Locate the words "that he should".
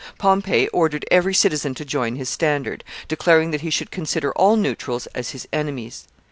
3.51-3.91